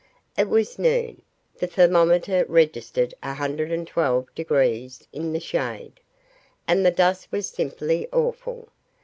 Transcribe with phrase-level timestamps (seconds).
[0.35, 1.21] It was noon,
[1.59, 5.99] the thermometer registered 112 degrees in the shade,
[6.67, 8.69] and the dust was simply awful.